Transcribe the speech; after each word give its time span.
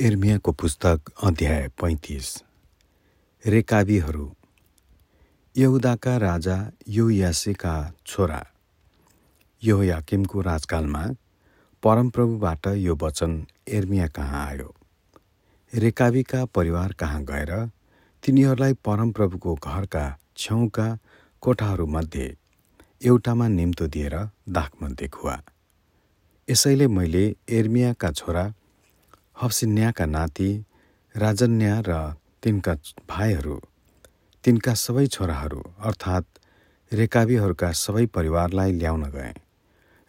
एर्मियाको 0.00 0.52
पुस्तक 0.52 1.00
अध्याय 1.24 1.68
पैँतिस। 1.68 2.42
रेकाबीहरू। 3.46 4.34
यहुदाका 5.56 6.16
राजा 6.16 6.70
योयासेका 6.88 7.92
छोरा। 8.06 8.46
योयाकिमको 9.64 10.40
राजकालमा 10.40 11.06
परमप्रभुबाट 11.82 12.66
यो 12.66 12.98
वचन 13.02 13.46
एर्मिया 13.68 14.08
कहाँ 14.08 14.46
आयो? 14.46 14.74
रेकाबीका 15.74 16.44
परिवार 16.44 16.92
कहाँ 16.92 17.22
गएर 17.24 17.54
तिनीहरूलाई 18.22 18.72
परमप्रभुको 18.72 19.54
घरका 19.54 20.18
छेउका 20.36 20.98
कोठाहरूमध्ये 21.40 22.36
एउटामा 23.04 23.48
निम्तो 23.48 23.86
दिएर 23.86 24.18
दाखमध्ये 24.48 25.08
खुवा। 25.08 25.42
यसैले 26.50 26.86
मैले 26.86 27.36
एर्मियाका 27.48 28.10
छोरा 28.10 28.52
हफ्सिन्याका 29.42 30.06
नाति 30.06 30.64
राजन्या 31.14 31.82
र 31.86 32.14
तिनका 32.42 32.74
भाइहरू 33.08 33.56
तिनका 34.44 34.74
सबै 34.74 35.06
छोराहरू 35.06 35.60
अर्थात् 35.80 36.26
रेकाबीहरूका 36.92 37.72
सबै 37.72 38.06
परिवारलाई 38.06 38.72
ल्याउन 38.72 39.04
गए 39.10 39.32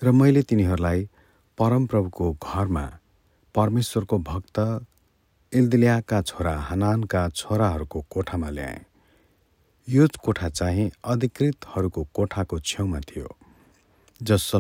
र 0.03 0.12
मैले 0.12 0.41
तिनीहरूलाई 0.41 1.09
परमप्रभुको 1.58 2.31
घरमा 2.44 2.86
परमेश्वरको 3.55 4.17
भक्त 4.17 4.59
इल्दिल्याका 5.53 6.22
छोरा 6.22 6.55
हनानका 6.59 7.30
छोराहरूको 7.30 8.05
कोठामा 8.09 8.50
ल्याएँ। 8.50 8.86
यो 9.88 10.08
कोठा 10.23 10.50
चाहिँ 10.50 10.91
अधिकृतहरूको 11.03 12.03
कोठाको 12.14 12.59
छेउमा 12.59 13.00
थियो 13.00 13.30
जस 14.22 14.52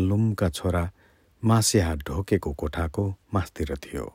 छोरा 0.53 0.91
मासिहा 1.43 1.95
ढोकेको 1.95 2.51
कोठाको 2.53 3.03
मास्तिर 3.33 3.75
थियो। 3.75 4.05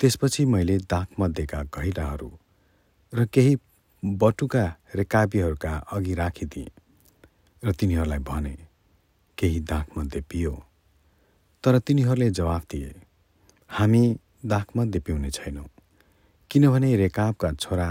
त्यसपछि 0.00 0.44
मैले 0.44 0.76
दागमध्येका 0.90 1.62
घैलाहरू 1.74 2.30
र 3.12 3.24
केही 3.24 3.54
बटुका 4.02 4.64
रेकाबीहरूका 4.94 5.72
अघि 5.92 6.14
राखिदिएँ 6.14 6.70
र 7.62 7.72
तिनीहरूलाई 7.72 8.18
भने 8.18 8.56
केही 9.38 9.60
दागमध्ये 9.60 10.20
पियो। 10.30 10.54
तर 11.64 11.78
तिनीहरूले 11.78 12.30
जवाफ 12.30 12.62
दिए 12.70 12.92
हामी 13.70 14.02
दागमध्ये 14.44 15.00
पिउने 15.00 15.30
छैनौँ। 15.30 15.68
किनभने 16.50 16.96
रेकाबका 16.96 17.52
छोरा 17.52 17.88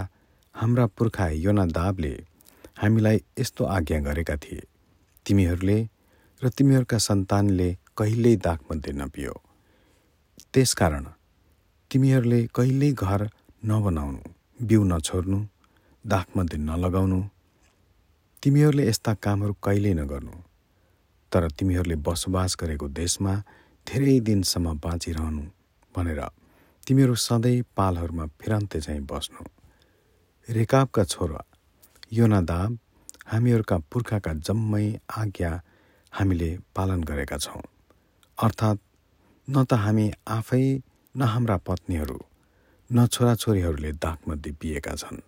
हाम्रा 0.56 0.86
पुर्खा 0.86 1.28
योनादाबले 1.46 2.14
हामीलाई 2.82 3.18
यस्तो 3.40 3.64
आज्ञा 3.66 4.00
गरेका 4.00 4.36
थिए। 4.36 4.62
तिमीहरूले 5.26 5.80
र 6.42 6.50
तिमीहरूका 6.50 6.98
सन्तानले 6.98 7.70
कहिल्यै 7.98 8.36
दागमध्ये 8.36 8.94
नपियो। 8.94 9.34
त्यसकारण 10.54 11.06
तिमीहरूले 11.94 12.40
कहिल्यै 12.58 12.92
घर 13.06 13.22
नबनाउनु 13.70 14.22
बिउ 14.68 14.84
नछोड्नु 14.92 15.40
दाखमध्ये 16.06 16.58
नलगाउनु। 16.70 17.20
तिमीहरूले 18.44 18.84
यस्ता 18.90 19.12
कामहरू 19.24 19.54
कहिल्यै 19.66 19.94
नगर्नु। 20.02 20.34
तर 21.32 21.44
तिमीहरूले 21.58 21.96
बसोबास 22.06 22.52
गरेको 22.62 22.88
देशमा 23.00 23.34
धेरै 23.88 24.16
दिनसम्म 24.28 24.74
बाँचिरहनु 24.84 25.44
भनेर 25.96 26.22
तिमीहरू 26.86 27.16
सधैँ 27.28 27.62
पालहरूमा 27.78 28.26
फिरन्ते 28.42 28.80
चाहिँ 28.86 29.04
बस्नु। 29.12 29.44
रेकाबका 30.50 31.04
छोरा 31.14 31.42
योनादाब 32.20 32.72
हामीहरूका 33.32 33.78
पुर्खाका 33.92 34.34
जम्मै 34.48 34.86
आज्ञा 35.22 35.52
हामीले 36.14 36.50
पालन 36.76 37.00
गरेका 37.10 37.38
छौँ। 37.38 37.62
अर्थात् 38.38 38.82
न 39.48 39.56
त 39.70 39.72
हामी 39.84 40.08
आफै 40.38 40.66
न 41.16 41.22
हाम्रा 41.22 41.58
पत्नीहरू 41.68 42.18
न 42.90 43.06
छोराछोरीहरूले 43.06 43.92
दागमध्ये 44.04 44.52
पिएका 44.62 44.94
छन् 44.96 45.20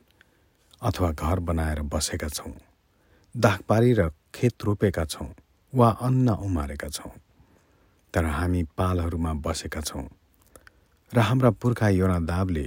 अथवा 0.82 1.10
घर 1.12 1.40
बनाएर 1.48 1.82
बसेका 1.94 2.28
छौँ 2.28 2.54
दागपारी 3.36 3.94
र 3.94 4.10
खेत 4.34 4.64
रोपेका 4.66 5.06
छौँ 5.06 5.30
वा 5.74 5.90
अन्न 6.02 6.30
उमारेका 6.48 6.90
छौँ 6.90 7.12
तर 8.14 8.26
हामी 8.38 8.64
पालहरूमा 8.78 9.34
बसेका 9.46 9.82
छौँ 9.82 10.08
र 11.14 11.20
हाम्रा 11.20 11.50
पुर्खा 11.62 11.90
योनादाबले 11.90 12.66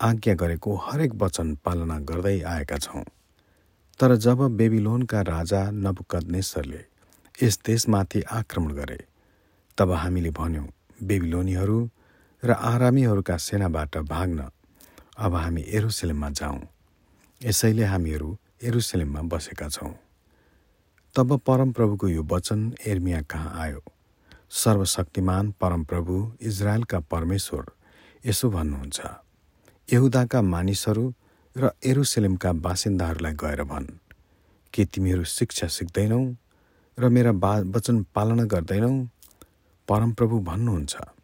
आज्ञा 0.00 0.34
गरेको 0.34 0.76
हरेक 0.84 1.14
वचन 1.22 1.54
पालना 1.64 1.98
गर्दै 2.08 2.40
आएका 2.42 2.78
छौँ। 2.78 3.04
तर 4.00 4.14
जब 4.16 4.40
बेबिलोनका 4.56 5.20
राजा 5.22 5.60
नबुकदनेश्वरले 5.84 6.82
यस 7.42 7.58
देशमाथि 7.66 8.20
आक्रमण 8.38 8.72
गरे 8.78 8.98
तब 9.78 9.92
हामीले 9.92 10.30
भन्यौँ 10.30 10.66
बेबिलोनीहरू 11.02 11.78
र 12.42 12.50
आरामीहरूका 12.50 13.36
सेनाबाट 13.36 13.96
भाग्न 13.96 14.50
अब 15.18 15.34
हामी 15.34 15.62
एरुसलेममा 15.68 16.30
जाउँ। 16.30 16.60
यसैले 17.44 17.84
हामीहरू 17.84 18.38
एरुसलेममा 18.62 19.22
बसेका 19.22 19.68
छौँ। 19.68 19.94
तब 21.16 21.36
परमप्रभुको 21.38 22.08
यो 22.08 22.22
वचन 22.22 22.74
एर्मिया 22.86 23.22
कहाँ 23.22 23.52
आयो? 23.60 23.82
सर्वशक्तिमान 24.50 25.54
परमप्रभु 25.60 26.14
इजरायलका 26.40 27.00
परमेश्वर 27.00 27.64
यसो 28.26 28.50
भन्नुहुन्छ। 28.50 29.00
यहुदाका 29.92 30.42
मानिसहरू 30.42 31.14
र 31.56 31.70
एरुसलेमका 31.84 32.52
बासिन्दाहरूलाई 32.52 33.32
गएर 33.32 33.62
भन् 33.64 33.86
के 34.74 34.84
तिमीहरू 34.84 35.24
शिक्षा 35.24 35.66
सिक्दैनौ 35.66 36.22
र 36.98 37.08
मेरा 37.08 37.32
बा 37.32 37.52
वचन 37.74 38.06
पालना 38.14 38.44
गर्दैनौ? 38.44 38.92
परमप्रभु 39.88 40.38
भन्नुहुन्छ। 40.40 41.15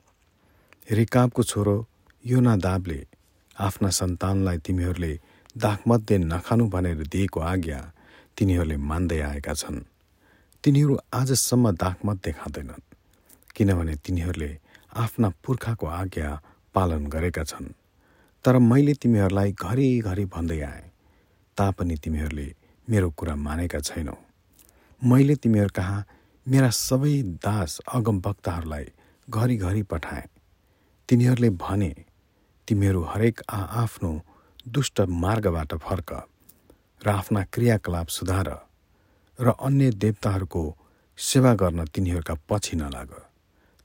रिकाबको 0.90 1.42
छोरो 1.42 1.76
योनादाबले 2.24 3.00
आफ्ना 3.56 3.88
सन्तानलाई 3.90 4.58
तिमीहरूले 4.66 5.12
दाखमध्ये 5.56 6.16
नखानु 6.18 6.64
भनेर 6.68 7.06
दिएको 7.06 7.40
आज्ञा 7.40 7.80
तिनीहरूले 8.38 8.76
मान्दै 8.76 9.20
आएका 9.20 9.54
छन्। 9.54 9.78
तिनीहरू 10.64 10.94
आजसम्म 11.14 11.70
दाखमध्ये 11.76 12.32
खाँदैनन् 12.32 12.86
किनभने 13.56 13.94
तिनीहरूले 14.04 14.50
आफ्ना 14.96 15.28
पुर्खाको 15.44 15.86
आज्ञा 15.86 16.28
पालन 16.74 17.06
गरेका 17.06 17.44
छन्। 17.44 17.74
तर 18.44 18.58
मैले 18.58 18.94
तिमीहरूलाई 18.94 19.52
घरिघरि 19.54 20.24
भन्दै 20.34 20.60
आएँ 20.60 20.90
तापनि 21.56 21.96
तिमीहरूले 22.02 22.48
मेरो 22.88 23.08
कुरा 23.10 23.34
मानेका 23.36 23.80
छैनौ। 23.80 24.18
मैले 25.02 25.34
तिमीहरू 25.36 25.70
कहाँ 25.74 26.04
मेरा 26.46 26.70
सबै 26.70 27.14
दास 27.38 27.80
अगमभक्तहरूलाई 27.94 28.86
घरिघरि 29.28 29.82
पठाएँ। 29.82 30.31
तिनीहरूले 31.12 31.48
भने 31.60 31.92
तिमीहरू 32.68 33.00
हरेक 33.04 33.40
आफ्नो 33.52 34.10
दुष्ट 34.66 35.00
मार्गबाट 35.22 35.74
फर्क 35.84 36.10
र 37.00 37.08
आफ्ना 37.10 37.42
क्रियाकलाप 37.52 38.08
सुधार 38.08 38.48
र 39.38 39.52
अन्य 39.60 39.90
देवताहरूको 39.92 40.62
सेवा 41.18 41.52
गर्न 41.54 41.84
तिनीहरूका 41.84 42.34
पछि 42.48 42.76
नलाग। 42.76 43.10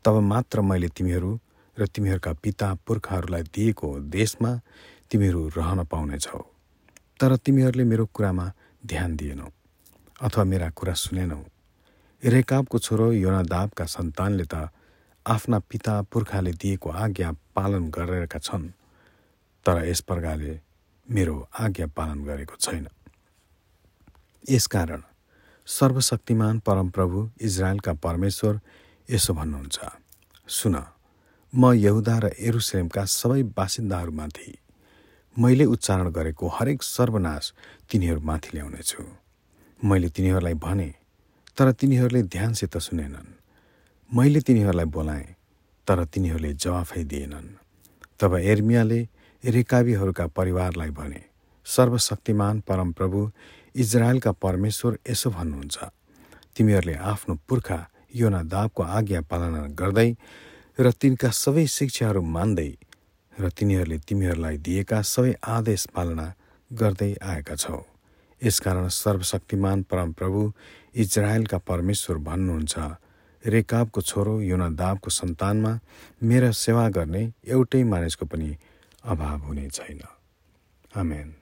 तब 0.06 0.20
मात्र 0.24 0.62
मैले 0.62 0.88
तिमीहरू 0.88 1.32
र 1.78 1.88
तिमीहरूका 1.92 2.34
पिता 2.44 2.68
पुर्खाहरूलाई 2.88 3.44
दिएको 3.52 3.90
देशमा 4.08 4.52
तिमीहरू 5.12 5.42
रहन 5.58 5.84
पाउनेछौ। 5.84 6.40
तर 7.20 7.36
तिमीहरूले 7.36 7.84
मेरो 7.84 8.06
कुरामा 8.16 8.48
ध्यान 8.84 9.16
दिएनौ 9.20 9.50
अथवा 10.22 10.44
मेरा 10.44 10.70
कुरा 10.70 10.94
सुनेनौ। 11.04 11.44
रेकाबको 12.24 12.78
छोरो 12.80 13.12
योनादाबका 13.20 13.86
सन्तानले 13.86 14.46
त 14.48 14.72
आफ्ना 15.28 15.58
पिता 15.60 15.94
पुर्खाले 16.12 16.52
दिएको 16.52 16.90
आज्ञा 17.04 17.32
पालन 17.56 17.90
गरेका 17.92 18.40
छन् 18.40 18.68
तर 19.66 19.84
यस 19.86 20.02
प्रकारले 20.02 20.60
मेरो 21.08 21.36
आज्ञा 21.60 21.88
पालन 21.98 22.24
गरेको 22.26 22.56
छैन। 22.56 22.88
यसकारण 24.50 25.02
सर्वशक्तिमान 25.68 26.60
परमप्रभु 26.60 27.30
इजरायलका 27.42 27.94
परमेश्वर 28.06 28.60
यसो 29.10 29.34
भन्नुहुन्छ 29.34 29.78
सुन 30.48 30.76
म 31.54 31.74
यहुदा 31.76 32.16
र 32.20 32.26
एरुसलेमका 32.40 33.04
सबै 33.06 33.44
बासिन्दाहरूमाथि 33.58 34.52
मैले 35.38 35.66
उच्चारण 35.66 36.08
गरेको 36.10 36.48
हरेक 36.48 36.84
सर्वनाश 36.84 37.54
तिनीहरूमाथि 37.90 38.50
ल्याउनेछु। 38.54 39.04
मैले 39.80 40.10
तिनीहरूलाई 40.10 40.54
भने 40.66 40.90
तर 41.58 41.72
तिनीहरूले 41.72 42.22
ध्यानसित 42.24 42.78
सुनेनन्। 42.78 43.28
मैले 44.10 44.40
तिनीहरूलाई 44.40 44.86
बोलाएँ 44.88 45.36
तर 45.88 46.04
तिनीहरूले 46.08 46.54
जवाफै 46.54 47.04
दिएनन्। 47.04 47.48
तब 48.20 48.36
एर्मियाले 48.40 49.00
रेकाबीहरूका 49.44 50.26
परिवारलाई 50.32 50.90
भने 50.90 51.22
सर्वशक्तिमान 51.66 52.60
परमप्रभु 52.64 53.20
इजरायलका 53.76 54.32
परमेश्वर 54.32 54.98
यसो 55.10 55.30
भन्नुहुन्छ। 55.30 55.78
तिमीहरूले 56.56 56.96
आफ्नो 56.96 57.36
पुर्खा 57.48 57.80
योनादाबको 58.16 58.84
आज्ञा 58.84 59.22
पालना 59.28 59.62
गर्दै 59.76 60.10
र 60.80 60.92
तिनका 60.92 61.30
सबै 61.36 61.66
शिक्षाहरू 61.68 62.22
मान्दै 62.24 62.72
र 63.34 63.50
तिनीहरूले 63.52 63.98
तिमीहरूलाई 64.08 64.58
दिएका 64.64 65.02
सबै 65.04 65.34
आदेश 65.44 65.84
पालना 65.92 66.26
गर्दै 66.72 67.12
आएका 67.22 67.56
छौ। 67.56 67.84
यसकारण 68.42 68.88
सर्वशक्तिमान 68.88 69.84
परमप्रभु 69.92 70.40
इजरायलका 70.96 71.58
परमेश्वर 71.70 72.18
भन्नुहुन्छ। 72.24 72.76
रेकाबको 73.46 74.02
छोरो 74.02 74.42
योनादाबको 74.42 75.10
सन्तानमा 75.10 75.80
मेरा 76.24 76.52
सेवा 76.52 76.90
गर्ने 76.90 77.34
एउटै 77.48 77.84
मानिसको 77.84 78.26
पनि 78.26 78.58
अभाव 79.06 79.40
हुने 79.40 79.70
छैन। 79.70 80.02
आमेन। 80.96 81.34